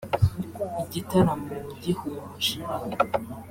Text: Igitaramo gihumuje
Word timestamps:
Igitaramo 0.87 1.51
gihumuje 1.81 2.55